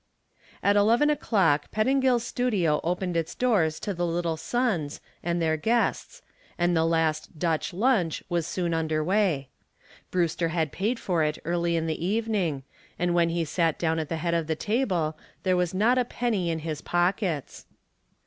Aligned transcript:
At 0.63 0.75
eleven 0.75 1.11
o'clock 1.11 1.69
Pettingill's 1.69 2.23
studio 2.25 2.81
opened 2.83 3.15
its 3.15 3.35
doors 3.35 3.79
to 3.81 3.93
the 3.93 4.03
"Little 4.03 4.35
Sons" 4.35 4.99
and 5.21 5.39
their 5.39 5.57
guests, 5.57 6.23
and 6.57 6.75
the 6.75 6.85
last 6.85 7.37
"Dutch 7.37 7.71
lunch" 7.71 8.23
was 8.27 8.47
soon 8.47 8.73
under 8.73 9.03
way. 9.03 9.49
Brewster 10.09 10.47
had 10.47 10.71
paid 10.71 10.97
for 10.99 11.23
it 11.23 11.37
early 11.45 11.75
in 11.75 11.85
the 11.85 12.03
evening 12.03 12.63
and 12.97 13.13
when 13.13 13.29
he 13.29 13.45
sat 13.45 13.77
down 13.77 13.99
at 13.99 14.09
the 14.09 14.15
head 14.17 14.33
of 14.33 14.47
the 14.47 14.55
table 14.55 15.19
there 15.43 15.55
was 15.55 15.71
not 15.71 15.99
a 15.99 16.03
penny 16.05 16.49
in 16.49 16.57
his 16.65 16.81
pockets. 16.81 17.67